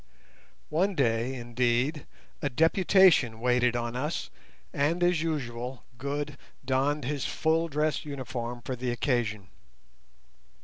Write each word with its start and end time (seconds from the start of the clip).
One 0.71 0.95
day, 0.95 1.35
indeed, 1.35 2.07
a 2.41 2.49
deputation 2.49 3.39
waited 3.39 3.75
on 3.75 3.95
us 3.95 4.31
and, 4.73 5.03
as 5.03 5.21
usual, 5.21 5.83
Good 5.99 6.39
donned 6.65 7.05
his 7.05 7.25
full 7.27 7.67
dress 7.67 8.03
uniform 8.03 8.63
for 8.65 8.75
the 8.75 8.89
occasion. 8.89 9.49